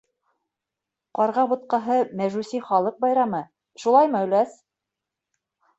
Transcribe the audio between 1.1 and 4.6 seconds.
Ҡарға буткаһы мәжүси халыҡ байрамы, шулаймы, өләс?